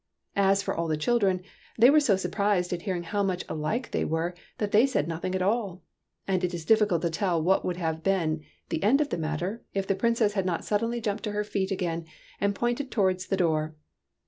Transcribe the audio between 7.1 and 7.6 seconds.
tell